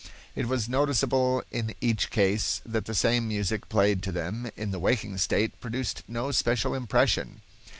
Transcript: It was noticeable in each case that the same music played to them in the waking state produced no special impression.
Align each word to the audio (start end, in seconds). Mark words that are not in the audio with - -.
It 0.35 0.47
was 0.47 0.67
noticeable 0.67 1.43
in 1.51 1.75
each 1.79 2.09
case 2.09 2.59
that 2.65 2.85
the 2.85 2.95
same 2.95 3.27
music 3.27 3.69
played 3.69 4.01
to 4.01 4.11
them 4.11 4.49
in 4.55 4.71
the 4.71 4.79
waking 4.79 5.15
state 5.19 5.59
produced 5.59 6.01
no 6.07 6.31
special 6.31 6.73
impression. 6.73 7.41